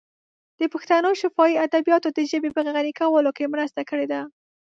د 0.59 0.61
پښتنو 0.73 1.09
شفاهي 1.21 1.55
ادبیاتو 1.65 2.07
د 2.17 2.19
ژبې 2.31 2.49
په 2.53 2.61
غني 2.75 2.93
کولو 2.99 3.31
کې 3.37 3.51
مرسته 3.53 3.81
کړې 3.89 4.05
ده. 4.11 4.21